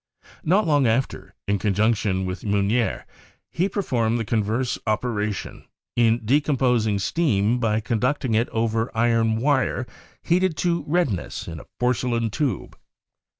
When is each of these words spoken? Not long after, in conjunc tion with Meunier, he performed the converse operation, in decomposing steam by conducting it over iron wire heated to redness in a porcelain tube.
Not 0.43 0.65
long 0.65 0.87
after, 0.87 1.35
in 1.47 1.59
conjunc 1.59 1.95
tion 1.97 2.25
with 2.25 2.43
Meunier, 2.43 3.05
he 3.51 3.69
performed 3.69 4.17
the 4.17 4.25
converse 4.25 4.79
operation, 4.87 5.65
in 5.95 6.21
decomposing 6.25 6.97
steam 6.97 7.59
by 7.59 7.81
conducting 7.81 8.33
it 8.33 8.49
over 8.49 8.89
iron 8.97 9.35
wire 9.35 9.85
heated 10.23 10.57
to 10.57 10.83
redness 10.87 11.47
in 11.47 11.59
a 11.59 11.67
porcelain 11.79 12.31
tube. 12.31 12.75